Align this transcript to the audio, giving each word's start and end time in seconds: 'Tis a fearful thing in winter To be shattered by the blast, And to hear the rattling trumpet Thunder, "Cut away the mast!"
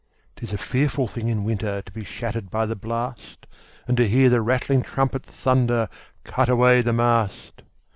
'Tis 0.37 0.51
a 0.51 0.57
fearful 0.57 1.07
thing 1.07 1.27
in 1.27 1.43
winter 1.43 1.79
To 1.83 1.91
be 1.91 2.03
shattered 2.03 2.49
by 2.49 2.65
the 2.65 2.75
blast, 2.75 3.45
And 3.87 3.95
to 3.97 4.07
hear 4.07 4.31
the 4.31 4.41
rattling 4.41 4.81
trumpet 4.81 5.23
Thunder, 5.23 5.89
"Cut 6.23 6.49
away 6.49 6.81
the 6.81 6.91
mast!" 6.91 7.61